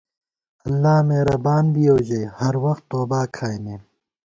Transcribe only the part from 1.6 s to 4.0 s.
بِیَؤ ژَئی، ہر وخت توبا کھائیمېم